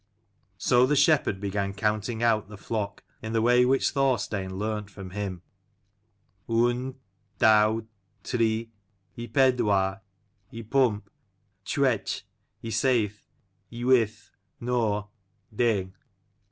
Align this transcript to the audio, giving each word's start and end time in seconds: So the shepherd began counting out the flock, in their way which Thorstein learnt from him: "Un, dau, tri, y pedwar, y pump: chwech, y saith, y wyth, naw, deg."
So 0.57 0.87
the 0.87 0.95
shepherd 0.95 1.39
began 1.39 1.75
counting 1.75 2.23
out 2.23 2.47
the 2.49 2.57
flock, 2.57 3.03
in 3.21 3.33
their 3.33 3.41
way 3.43 3.65
which 3.65 3.91
Thorstein 3.91 4.57
learnt 4.57 4.89
from 4.89 5.11
him: 5.11 5.43
"Un, 6.49 6.95
dau, 7.37 7.85
tri, 8.23 8.69
y 9.15 9.27
pedwar, 9.31 10.01
y 10.51 10.63
pump: 10.67 11.07
chwech, 11.65 12.23
y 12.63 12.69
saith, 12.71 13.27
y 13.71 13.83
wyth, 13.83 14.31
naw, 14.59 15.05
deg." 15.55 15.93